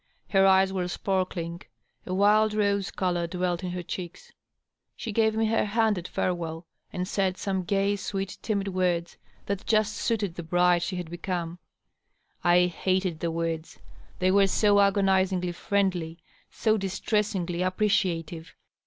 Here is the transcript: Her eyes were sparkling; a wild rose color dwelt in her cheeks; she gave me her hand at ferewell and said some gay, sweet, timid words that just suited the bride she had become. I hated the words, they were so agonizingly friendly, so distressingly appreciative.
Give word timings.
Her 0.29 0.47
eyes 0.47 0.73
were 0.73 0.87
sparkling; 0.87 1.61
a 2.07 2.13
wild 2.15 2.55
rose 2.55 2.89
color 2.89 3.27
dwelt 3.27 3.63
in 3.63 3.69
her 3.69 3.83
cheeks; 3.83 4.31
she 4.95 5.11
gave 5.11 5.35
me 5.35 5.45
her 5.45 5.63
hand 5.63 5.95
at 5.99 6.07
ferewell 6.07 6.65
and 6.91 7.07
said 7.07 7.37
some 7.37 7.61
gay, 7.61 7.95
sweet, 7.95 8.39
timid 8.41 8.69
words 8.69 9.17
that 9.45 9.63
just 9.67 9.93
suited 9.95 10.33
the 10.33 10.41
bride 10.41 10.81
she 10.81 10.95
had 10.95 11.11
become. 11.11 11.59
I 12.43 12.65
hated 12.65 13.19
the 13.19 13.29
words, 13.29 13.77
they 14.17 14.31
were 14.31 14.47
so 14.47 14.79
agonizingly 14.79 15.51
friendly, 15.51 16.17
so 16.49 16.77
distressingly 16.77 17.61
appreciative. 17.61 18.55